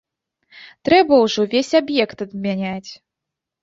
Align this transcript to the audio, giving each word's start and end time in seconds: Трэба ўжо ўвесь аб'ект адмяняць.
Трэба 0.89 1.13
ўжо 1.25 1.37
ўвесь 1.49 1.71
аб'ект 1.83 2.17
адмяняць. 2.29 2.91